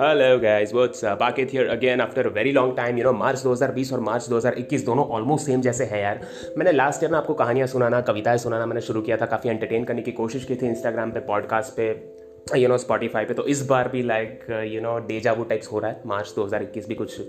Hello 0.00 0.38
guys 0.38 0.74
what's 0.74 1.04
up 1.04 1.18
Baki 1.20 1.42
here 1.42 1.68
again 1.68 2.00
after 2.00 2.28
very 2.28 2.52
long 2.52 2.76
time 2.76 2.98
you 2.98 3.04
know 3.04 3.12
March 3.12 3.42
2020 3.42 3.92
और 3.92 4.00
मार्च 4.00 4.28
2021 4.28 4.86
दोनों 4.86 5.06
almost 5.08 5.46
same 5.46 5.60
जैसे 5.60 5.84
हैं 5.84 6.02
यार। 6.02 6.20
मैंने 6.58 6.72
लास्ट 6.72 7.02
ईयर 7.02 7.12
ना 7.12 7.18
आपको 7.18 7.34
कहानियाँ 7.34 7.66
सुनाना, 7.66 8.00
कविताएँ 8.00 8.38
सुनाना 8.38 8.66
मैंने 8.66 8.80
शुरू 8.80 9.02
किया 9.02 9.16
था। 9.16 9.26
काफ़ी 9.26 9.50
एंटरटेन 9.50 9.84
करने 9.84 10.02
की 10.02 10.12
कोशिश 10.12 10.44
की 10.44 10.56
थी 10.56 10.66
इंस्टाग्राम 10.66 11.10
पे 11.10 11.20
पॉडकास्ट 11.20 11.76
पे। 11.76 12.11
यू 12.46 12.68
नो 12.68 12.76
स्पॉटीफाई 12.78 13.24
पे 13.24 13.34
तो 13.34 13.44
इस 13.46 13.64
बार 13.66 13.88
भी 13.88 14.02
like 14.02 14.44
you 14.68 14.80
know 14.80 14.98
deja vu 15.06 15.44
types 15.44 15.70
हो 15.72 15.78
रहा 15.78 15.90
है। 15.90 16.02
मार्च 16.06 16.32
2021 16.36 16.88
भी 16.88 16.94
कुछ 16.94 17.20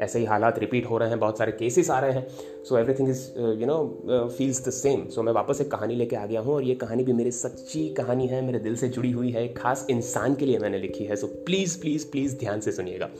ऐसे 0.00 0.18
ही 0.18 0.24
हालात 0.24 0.58
रिपीट 0.58 0.86
हो 0.86 0.98
रहे 0.98 1.08
हैं, 1.08 1.18
बहुत 1.20 1.38
सारे 1.38 1.52
केसेस 1.52 1.90
आ 1.90 1.98
रहे 2.00 2.12
हैं। 2.12 2.26
So 2.64 2.78
everything 2.78 3.08
is 3.08 3.20
you 3.60 3.66
know 3.66 4.28
feels 4.38 4.66
the 4.68 4.70
same 4.72 5.06
so 5.08 5.22
मैं 5.22 5.32
वापस 5.32 5.60
एक 5.60 5.70
कहानी 5.70 5.94
लेके 5.94 6.16
आ 6.16 6.24
गया 6.26 6.40
हूँ 6.40 6.54
और 6.54 6.62
ये 6.62 6.74
कहानी 6.74 7.04
भी 7.04 7.12
मेरी 7.12 7.30
सच्ची 7.32 7.88
कहानी 7.94 8.26
है, 8.26 8.42
मेरे 8.42 8.58
दिल 8.58 8.76
से 8.76 8.88
जुड़ी 8.88 9.10
हुई 9.10 9.30
है, 9.30 9.44
एक 9.44 9.58
खास 9.58 9.86
इंसान 9.90 10.34
के 10.34 10.46
लिए 10.46 10.58
मैंने 10.58 10.78
लिखी 10.78 11.04
है। 11.04 11.16
सो 11.16 11.26
प्लीज़ 11.46 11.80
प्लीज़ 11.80 12.10
प्लीज़ 12.10 12.36
ध्यान 12.38 12.60
से 12.60 12.72
सुनिएगा। 12.72 13.10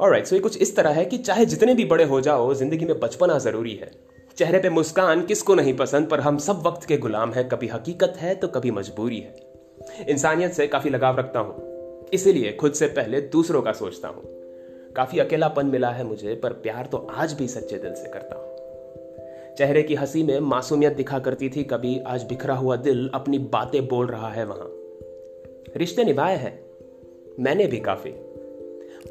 और 0.00 0.10
राइट 0.10 0.26
सो 0.26 0.36
ये 0.36 0.40
कुछ 0.40 0.58
इस 0.58 0.76
तरह 0.76 0.90
है 0.90 1.04
कि 1.04 1.18
चाहे 1.18 1.46
जितने 1.46 1.74
भी 1.74 1.84
बड़े 1.84 2.04
हो 2.04 2.20
जाओ, 2.20 2.52
ज़िंदगी 2.54 2.84
में 2.84 2.98
बचपना 3.00 3.38
ज़रूरी 3.40 3.74
है। 3.74 3.90
चेहरे 4.36 4.58
पे 4.58 4.70
मुस्कान 4.70 5.22
किसको 5.22 5.54
नहीं 5.54 5.74
पसंद, 5.76 6.08
पर 6.08 6.20
हम 6.20 6.38
सब 6.38 6.62
वक्त 6.66 6.86
के 6.86 6.98
गुलाम 6.98 7.32
हैं। 7.32 7.48
कभी 7.48 7.68
हकीकत 7.68 8.14
है 8.16 8.34
तो 8.34 8.48
कभी 8.48 8.70
मजबूरी 8.70 9.18
है। 9.18 9.50
इंसानियत 10.08 10.52
से 10.52 10.66
काफ़ी 10.66 10.90
लगाव 10.90 11.18
रखता 11.18 11.40
हूँ। 11.40 11.72
इसीलिए 12.12 12.52
खुद 12.52 12.72
से 12.72 12.86
पहले 12.86 13.20
दूसरों 13.20 13.62
का 13.62 13.72
सोचता 13.72 14.08
हूँ। 14.08 14.22
काफ़ी 14.96 15.18
अकेलापन 15.18 15.66
मिला 15.66 15.90
है 15.90 16.04
मुझे, 16.04 16.34
पर 16.34 16.52
प्यार 16.52 16.86
तो 16.86 16.98
आज 16.98 17.32
भी 17.32 17.48
सच्चे 17.48 17.78
दिल 17.78 17.94
से 17.94 18.08
करता 18.08 18.36
हूँ। 18.36 18.52
चेहरे 19.54 19.82
की 19.82 19.94
हँसी 19.94 20.22
में 20.22 20.40
मासूमियत 20.40 20.92
दिखा 20.92 21.18
करती 21.18 21.48
थी, 21.48 21.64
कभी 21.64 21.98
आज 21.98 22.22
बिखरा 22.22 22.54
हुआ 22.54 22.76
दिल 22.76 23.10
अपनी 23.14 23.38
बातें 23.38 23.88
बोल 23.88 24.06
रहा 24.06 24.28
है 24.28 24.44
वहाँ। 24.44 24.72
रिश्ते 25.76 26.04
निभाए 26.04 26.36
हैं, 26.36 26.64
मैंने 27.40 27.66
भी 27.66 27.80
काफ़ी। 27.80 28.10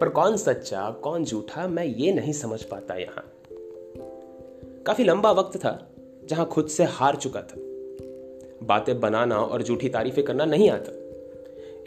पर 0.01 0.09
कौन 0.09 0.37
सच्चा, 0.37 0.91
कौन 0.91 1.25
झूठा, 1.25 1.67
मैं 1.67 1.85
ये 1.85 2.13
नहीं 2.13 2.33
समझ 2.33 2.63
पाता 2.63 2.93
यहाँ। 2.93 3.31
काफ़ी 4.85 5.03
लंबा 5.03 5.31
वक्त 5.31 5.57
था, 5.57 5.89
जहाँ 6.25 6.45
खुद 6.45 6.67
से 6.67 6.83
हार 6.83 7.15
चुका 7.15 7.41
था। 7.41 7.70
बातें 8.63 8.99
बनाना 8.99 9.37
और 9.37 9.63
झूठी 9.63 9.89
तारीफें 9.89 10.23
करना 10.23 10.45
नहीं 10.45 10.69
आता। 10.69 10.91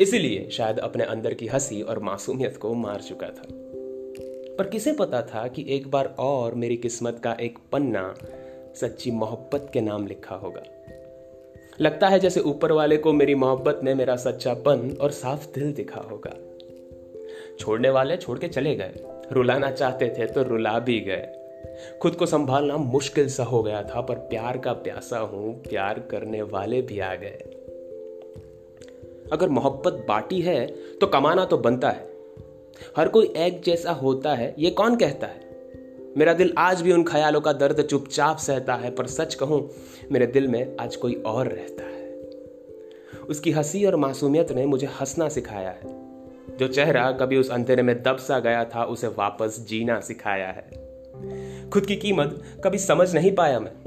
इसीलिए 0.01 0.49
शायद 0.51 0.79
अपने 0.79 1.05
अंदर 1.05 1.35
की 1.35 1.47
हँसी 1.47 1.83
और 1.83 1.99
मासूमियत 1.99 2.57
को 2.57 2.75
मार 2.75 3.01
चुका 3.01 3.27
था। 3.27 3.43
पर 4.59 4.67
किसे 4.67 4.93
पता 4.93 5.23
था 5.23 5.49
कि 5.49 5.67
एक 5.69 5.91
बार 5.91 6.17
और 6.19 6.55
मेरी 6.55 6.77
किस्मत 6.77 7.21
का 7.25 7.37
एक 7.41 7.59
पन्ना 7.73 8.15
सच्ची 8.75 9.11
मोहब्बत 9.11 9.71
के 9.73 9.81
नाम 9.81 10.07
लिखा 10.07 10.35
होगा। 10.35 10.63
लगता 11.81 12.09
है 12.09 12.19
जैसे 12.19 12.41
ऊपर 12.41 12.73
वाले 12.73 12.97
को 12.97 13.13
मेरी 13.13 13.35
मोहब्बत 13.35 13.81
ने 13.85 13.95
मेरा 13.95 14.17
सच्चापन 14.17 14.97
और 15.01 15.11
साफ़ 15.11 15.55
दिल 15.55 15.73
दिखा 15.73 16.01
होगा। 16.01 16.37
छोड़ने 17.59 17.91
वाले 17.91 18.17
छोड़ 18.17 18.39
के 18.39 18.49
चले 18.49 18.75
गए। 18.75 18.93
रुलाना 19.33 19.71
चाहते 19.71 20.15
थे 20.19 20.27
तो 20.27 20.43
रुला 20.43 20.79
भी 20.79 21.01
गए। 21.01 21.44
खुद 22.03 22.15
को 22.15 22.27
संभालना 22.27 22.77
मुश्किल 22.77 23.29
सा 23.29 23.45
हो 23.45 23.63
गया 23.63 23.83
था, 23.83 24.01
पर 24.01 24.15
प्यार 24.15 24.59
का 24.59 24.73
प्यासा 24.73 25.19
हूँ, 25.19 25.63
प्यार 25.63 25.99
करने 25.99 26.43
वाले 26.43 26.83
भी 26.83 26.99
आ 26.99 27.15
गए। 27.15 27.39
अगर 29.33 29.49
मोहब्बत 29.49 30.05
बाटी 30.09 30.41
है 30.41 30.67
तो 31.01 31.07
कमाना 31.07 31.45
तो 31.45 31.59
बनता 31.59 31.91
है। 31.91 32.09
हर 32.97 33.09
कोई 33.09 33.33
एक 33.37 33.63
जैसा 33.63 33.93
होता 33.93 34.35
है, 34.35 34.55
ये 34.59 34.71
कौन 34.71 34.97
कहता 34.97 35.27
है? 35.27 35.45
मेरा 36.17 36.33
दिल 36.33 36.55
आज 36.59 36.83
भी 36.83 36.93
उन 36.93 37.05
ख्यालों 37.05 37.41
का 37.41 37.53
दर्द 37.53 37.83
चुपचाप 37.83 38.37
सहता 38.37 38.75
है, 38.75 38.91
पर 38.91 39.07
सच 39.07 39.35
कहूँ, 39.35 39.71
मेरे 40.13 40.27
दिल 40.27 40.49
में 40.49 40.77
आज 40.81 40.97
कोई 40.97 41.15
और 41.15 41.49
रहता 41.49 41.83
है। 41.83 41.95
उसकी 43.29 43.51
हँसी 43.51 43.85
और 43.85 43.97
मासूमियत 43.97 44.53
ने 44.53 44.67
मुझे 44.67 44.87
हंसना 44.87 45.29
सिखाया 45.29 45.71
है। 45.71 46.05
जो 46.57 46.69
चेहरा 46.69 47.13
कभी 47.13 47.37
उस 47.37 47.51
अंधेरे 47.51 47.83
में 47.83 48.03
दब 48.03 48.17
सा 48.17 48.39
गया 48.39 48.65
था, 48.65 48.85
उसे 48.85 49.07
वापस 49.07 49.67
जीना 49.69 50.01
सिखाया 50.01 50.49
है। 50.49 50.84
खुद 51.73 51.87
की 51.87 51.97
कीमत 51.97 52.43
कभी 52.65 52.79
समझ 52.79 53.15
नहीं 53.15 53.35
पाया 53.35 53.61
मैं। 53.61 53.85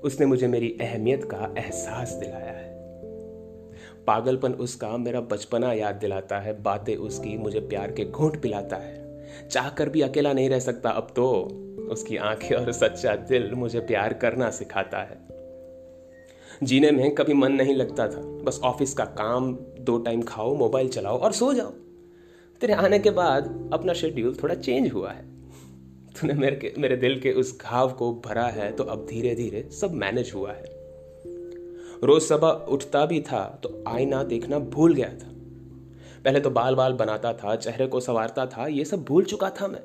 उसने 0.00 0.26
मुझे 0.26 0.48
मेरी 0.48 0.78
अहमियत 0.80 1.24
का 1.24 1.54
एहसास 1.58 2.12
दिलाया 2.12 2.52
है। 2.52 2.76
पागलपन 4.06 4.52
उसका 4.52 4.96
मेरा 4.96 5.20
बचपना 5.20 5.72
याद 5.72 5.94
दिलाता 5.94 6.38
है, 6.38 6.62
बातें 6.62 6.96
उसकी 6.96 7.38
मुझे 7.38 7.60
प्यार 7.60 7.92
के 7.92 8.04
घूंट 8.04 8.42
पिलाता 8.42 8.76
है। 8.76 9.26
चाह 9.50 9.68
कर 9.68 9.88
भी 9.88 10.00
अकेला 10.00 10.32
नहीं 10.32 10.50
रह 10.50 10.58
सकता, 10.58 10.90
अब 10.90 11.08
तो 11.16 11.32
उसकी 11.90 12.16
आँखें 12.16 12.56
और 12.56 12.72
सच्चा 12.72 13.16
दिल 13.16 13.52
मुझे 13.52 13.80
प्यार 13.80 14.12
करना 14.12 14.50
सिखाता 14.50 14.98
है। 14.98 15.36
जीने 16.62 16.90
में 16.90 17.14
कभी 17.14 17.34
मन 17.34 17.52
नहीं 17.52 17.74
लगता 17.74 18.08
था, 18.08 18.20
बस 18.20 18.60
ऑफ़िस 18.64 18.94
का 18.94 19.04
काम, 19.04 19.58
दो 19.80 19.98
टाइम 19.98 20.22
खाओ, 20.22 20.54
मोबाइल 20.54 20.88
चलाओ 20.88 21.18
और 21.18 21.32
सो 21.32 21.54
जाओ। 21.54 21.70
तेरे 22.60 22.72
आने 22.72 22.98
के 22.98 23.10
बाद 23.10 23.70
अपना 23.72 23.92
शेड्यूल 23.92 24.36
थोड़ा 24.42 24.54
चेंज 24.54 24.92
हुआ 24.92 25.12
है। 25.12 25.35
तूने 26.20 26.34
मेरे 26.34 26.56
के, 26.56 26.72
मेरे 26.78 26.96
दिल 26.96 27.20
के 27.20 27.32
उस 27.32 27.60
घाव 27.60 27.92
को 27.92 28.22
भरा 28.26 28.46
है 28.46 28.72
तो 28.72 28.84
अब 28.84 29.06
धीरे 29.06 29.34
धीरे 29.34 29.70
सब 29.70 29.92
मैनेज 29.92 30.32
हुआ 30.34 30.52
है। 30.52 30.64
रोज 32.04 32.22
सुबह 32.22 32.48
उठता 32.48 33.06
भी 33.06 33.20
था 33.20 33.60
तो 33.62 33.84
आईना 33.88 34.22
देखना 34.22 34.58
भूल 34.58 34.94
गया 34.94 35.08
था। 35.08 35.32
पहले 36.24 36.40
तो 36.40 36.50
बाल 36.50 36.74
बाल 36.74 36.92
बनाता 36.92 37.32
था, 37.32 37.56
चेहरे 37.56 37.86
को 37.86 38.00
संवारता 38.00 38.46
था, 38.46 38.66
ये 38.66 38.84
सब 38.84 39.04
भूल 39.04 39.24
चुका 39.24 39.50
था 39.50 39.68
मैं। 39.68 39.82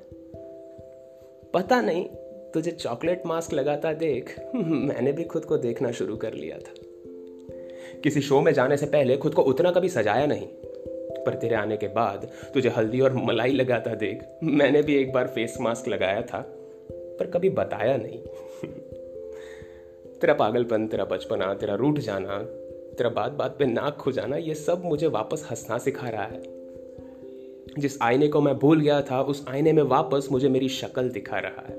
पता 1.53 1.81
नहीं, 1.81 2.05
तुझे 2.53 2.71
चॉकलेट 2.71 3.25
मास्क 3.25 3.53
लगाता 3.53 3.93
देख, 3.93 4.39
मैंने 4.55 5.11
भी 5.11 5.23
खुद 5.23 5.45
को 5.45 5.57
देखना 5.57 5.91
शुरू 5.91 6.15
कर 6.15 6.33
लिया 6.33 6.57
था। 6.57 6.73
किसी 8.03 8.21
शो 8.21 8.41
में 8.41 8.53
जाने 8.53 8.77
से 8.77 8.85
पहले 8.85 9.17
खुद 9.17 9.33
को 9.33 9.41
उतना 9.41 9.71
कभी 9.71 9.89
सजाया 9.89 10.25
नहीं। 10.25 10.47
पर 11.25 11.33
तेरे 11.33 11.55
आने 11.55 11.77
के 11.77 11.87
बाद, 11.87 12.29
तुझे 12.53 12.69
हल्दी 12.69 12.99
और 12.99 13.13
मलाई 13.13 13.51
लगाता 13.51 13.95
देख। 13.95 14.23
मैंने 14.43 14.81
भी 14.81 14.95
एक 14.95 15.13
बार 15.13 15.27
फेस 15.27 15.57
मास्क 15.61 15.87
लगाया 15.87 16.21
था, 16.21 16.45
पर 16.91 17.31
कभी 17.33 17.49
बताया 17.49 17.97
नहीं। 17.97 18.19
तेरा 20.19 20.33
पागलपन, 20.33 20.87
तेरा 20.87 21.05
बचपना, 21.05 21.53
तेरा 21.53 21.75
रूठ 21.75 21.99
जाना, 21.99 22.37
तेरा 22.97 23.09
बात 23.09 23.31
बात 23.31 23.55
पे 23.59 23.65
नाक 23.65 23.97
खो 23.97 24.11
जाना 24.11 24.35
ये 24.35 24.55
सब 24.55 24.81
मुझे 24.85 25.07
वापस 25.07 25.47
हंसना 25.49 25.77
सिखा 25.77 26.09
रहा 26.09 26.23
है। 26.23 26.41
जिस 27.79 28.01
आईने 28.01 28.27
को 28.27 28.41
मैं 28.41 28.59
भूल 28.59 28.81
गया 28.81 29.01
था, 29.01 29.21
उस 29.21 29.45
आईने 29.49 29.73
में 29.73 29.83
वापस 29.83 30.27
मुझे 30.31 30.49
मेरी 30.49 30.69
शक्ल 30.69 31.09
दिखा 31.09 31.39
रहा 31.39 31.65
है। 31.67 31.75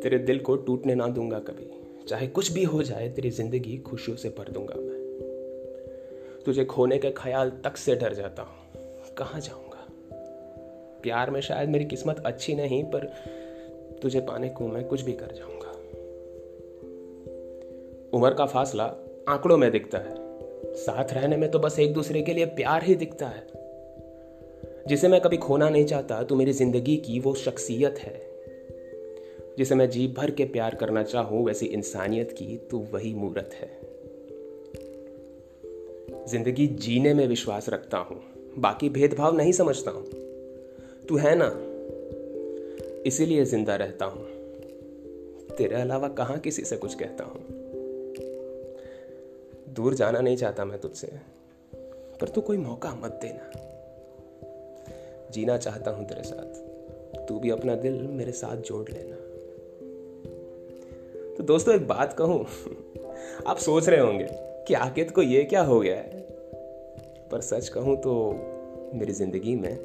तेरे 0.00 0.18
दिल 0.18 0.38
को 0.38 0.56
टूटने 0.56 0.94
ना 0.94 1.06
दूँगा 1.08 1.38
कभी। 1.38 1.70
चाहे 2.08 2.26
कुछ 2.26 2.52
भी 2.52 2.64
हो 2.64 2.82
जाए, 2.82 3.08
तेरी 3.08 3.30
ज़िंदगी 3.30 3.78
खुशियों 3.78 4.16
से 4.16 4.28
भर 4.28 4.52
दूँगा 4.52 4.74
मैं। 4.74 4.99
तुझे 6.46 6.64
खोने 6.64 6.98
के 6.98 7.10
ख्याल 7.10 7.50
तक 7.50 7.76
से 7.76 7.96
डर 7.96 8.14
जाता 8.14 8.42
हूँ। 8.42 8.56
कहाँ 9.18 9.40
जाऊँगा? 9.40 9.86
प्यार 11.02 11.30
में 11.30 11.40
शायद 11.40 11.68
मेरी 11.68 11.84
किस्मत 11.84 12.22
अच्छी 12.26 12.54
नहीं, 12.54 12.84
पर 12.84 13.14
तुझे 14.02 14.20
पाने 14.20 14.48
को 14.48 14.68
मैं 14.68 14.84
कुछ 14.84 15.02
भी 15.02 15.12
कर 15.12 15.34
जाऊँगा। 15.34 15.70
उम्र 18.18 18.34
का 18.34 18.46
फासला 18.46 18.84
आंकड़ों 19.28 19.58
में 19.58 19.70
दिखता 19.70 19.98
है। 19.98 20.14
साथ 20.74 21.12
रहने 21.12 21.36
में 21.36 21.50
तो 21.50 21.58
बस 21.58 21.78
एक 21.78 21.92
दूसरे 21.92 22.22
के 22.22 22.34
लिए 22.34 22.44
प्यार 22.44 22.84
ही 22.84 22.94
दिखता 22.94 23.26
है। 23.26 23.46
जिसे 24.88 25.08
मैं 25.08 25.20
कभी 25.20 25.36
खोना 25.36 25.68
नहीं 25.68 25.84
चाहता 25.84 26.22
तो 26.22 26.36
मेरी 26.36 26.52
ज़िंदगी 26.52 26.96
की 26.96 27.20
वो 27.20 27.34
शख्सियत 27.34 27.98
है। 27.98 28.30
जिसे 29.58 29.74
मैं 29.74 29.90
जी 29.90 30.08
भर 30.08 30.30
के 30.30 30.44
प्यार 30.44 30.74
करना 30.74 31.02
चाहूँ, 31.02 31.44
वैसी 31.44 31.66
इंसानियत 31.66 32.32
की 32.32 32.56
तो 32.56 32.78
वही 32.78 33.14
मूर्त 33.14 33.50
है। 33.54 33.89
ज़िंदगी 36.28 36.66
जीने 36.66 37.14
में 37.14 37.26
विश्वास 37.26 37.68
रखता 37.68 37.98
हूँ। 37.98 38.22
बाकी 38.58 38.88
भेदभाव 38.88 39.36
नहीं 39.36 39.52
समझता 39.52 39.90
हूँ। 39.90 40.06
तू 41.08 41.16
है 41.16 41.34
ना? 41.36 41.66
इसीलिए 43.06 43.44
ज़िंदा 43.44 43.76
रहता 43.76 44.04
हूँ। 44.04 44.26
तेरे 45.56 45.74
अलावा 45.74 46.08
कहाँ 46.08 46.38
किसी 46.38 46.62
से 46.62 46.76
कुछ 46.76 46.94
कहता 46.94 47.24
हूँ? 47.24 47.40
दूर 49.74 49.94
जाना 49.94 50.20
नहीं 50.20 50.36
चाहता 50.36 50.64
मैं 50.64 50.80
तुझसे, 50.80 51.12
पर 52.20 52.28
तू 52.28 52.40
कोई 52.40 52.56
मौका 52.56 52.94
मत 52.94 53.18
देना। 53.22 53.50
जीना 55.30 55.56
चाहता 55.56 55.90
हूँ 55.90 56.06
तेरे 56.06 56.22
साथ। 56.22 56.70
तू 57.28 57.38
भी 57.38 57.50
अपना 57.50 57.74
दिल 57.74 57.92
मेरे 57.92 58.32
साथ 58.32 58.56
जोड़ 58.56 58.88
लेना। 58.90 59.16
तो 61.36 61.44
दोस्तों, 61.44 61.74
एक 61.74 61.88
बात 61.88 62.12
कहूँ, 62.12 62.46
आप 63.46 63.58
सोच 63.58 63.88
रहे 63.88 64.00
होंगे 64.00 64.49
कि 64.70 64.74
आकित 64.74 65.10
को 65.10 65.22
ये 65.22 65.44
क्या 65.44 65.62
हो 65.62 65.80
गया 65.80 65.96
है? 65.96 66.20
पर 67.30 67.40
सच 67.40 67.68
कहूँ 67.68 67.96
तो 67.96 68.32
मेरी 68.94 69.12
ज़िंदगी 69.12 69.56
में 69.56 69.78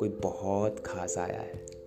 कोई 0.00 0.08
बहुत 0.08 0.82
खास 0.86 1.18
आया 1.18 1.40
है। 1.40 1.77